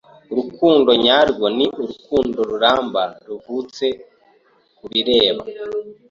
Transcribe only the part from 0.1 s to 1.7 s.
Urukundo nyarwo ni